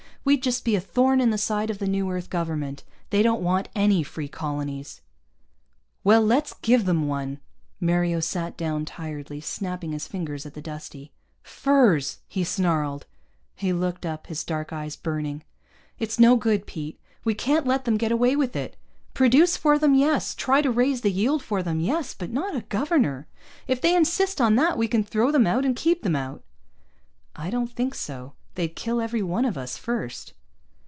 We'd 0.23 0.43
just 0.43 0.63
be 0.63 0.75
a 0.75 0.79
thorn 0.79 1.19
in 1.19 1.31
the 1.31 1.37
side 1.39 1.71
of 1.71 1.79
the 1.79 1.87
new 1.87 2.07
Earth 2.11 2.29
Government. 2.29 2.83
They 3.09 3.23
don't 3.23 3.41
want 3.41 3.69
any 3.73 4.03
free 4.03 4.27
colonies." 4.27 5.01
"Well, 6.03 6.21
let's 6.23 6.53
give 6.61 6.85
them 6.85 7.07
one." 7.07 7.39
Mario 7.79 8.19
sat 8.19 8.55
down 8.55 8.85
tiredly, 8.85 9.41
snapping 9.41 9.93
his 9.93 10.07
fingers 10.07 10.45
at 10.45 10.53
the 10.53 10.61
Dustie. 10.61 11.11
"Furs!" 11.41 12.19
he 12.27 12.43
snarled. 12.43 13.07
He 13.55 13.73
looked 13.73 14.05
up, 14.05 14.27
his 14.27 14.43
dark 14.43 14.71
eyes 14.71 14.95
burning. 14.95 15.43
"It's 15.97 16.19
no 16.19 16.35
good, 16.35 16.67
Pete. 16.67 16.99
We 17.23 17.33
can't 17.33 17.65
let 17.65 17.85
them 17.85 17.97
get 17.97 18.11
away 18.11 18.35
with 18.35 18.55
it. 18.55 18.75
Produce 19.15 19.57
for 19.57 19.79
them, 19.79 19.95
yes. 19.95 20.35
Try 20.35 20.61
to 20.61 20.69
raise 20.69 21.01
the 21.01 21.09
yield 21.11 21.41
for 21.41 21.63
them, 21.63 21.79
yes. 21.79 22.13
But 22.13 22.29
not 22.29 22.53
a 22.55 22.61
governor. 22.61 23.25
If 23.67 23.81
they 23.81 23.95
insist 23.95 24.39
on 24.39 24.55
that 24.57 24.77
we 24.77 24.87
can 24.87 25.03
throw 25.03 25.31
them 25.31 25.47
out, 25.47 25.65
and 25.65 25.75
keep 25.75 26.03
them 26.03 26.15
out." 26.15 26.43
"I 27.35 27.49
don't 27.49 27.71
think 27.71 27.95
so. 27.95 28.33
They'd 28.55 28.75
kill 28.75 28.99
every 28.99 29.21
one 29.23 29.45
of 29.45 29.57
us 29.57 29.77
first." 29.77 30.33